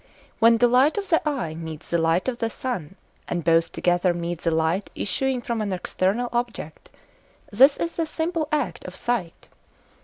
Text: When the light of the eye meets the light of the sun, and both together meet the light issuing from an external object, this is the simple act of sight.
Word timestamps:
When 0.39 0.57
the 0.57 0.67
light 0.67 0.97
of 0.97 1.09
the 1.09 1.21
eye 1.29 1.53
meets 1.53 1.91
the 1.91 1.99
light 1.99 2.27
of 2.27 2.39
the 2.39 2.49
sun, 2.49 2.95
and 3.27 3.43
both 3.43 3.71
together 3.71 4.15
meet 4.15 4.41
the 4.41 4.49
light 4.49 4.89
issuing 4.95 5.43
from 5.43 5.61
an 5.61 5.71
external 5.71 6.27
object, 6.33 6.89
this 7.51 7.77
is 7.77 7.97
the 7.97 8.07
simple 8.07 8.47
act 8.51 8.83
of 8.85 8.95
sight. 8.95 9.47